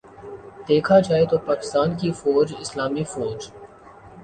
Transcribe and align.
دیکھا 0.67 0.99
جائے 0.99 1.25
تو 1.25 1.37
پاکستان 1.45 1.95
کی 1.97 2.11
فوج 2.11 2.53
اسلامی 2.59 3.03
فوج 3.03 3.49